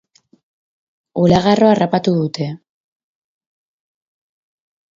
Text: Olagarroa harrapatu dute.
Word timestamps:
Olagarroa 1.23 1.75
harrapatu 1.75 2.15
dute. 2.21 2.49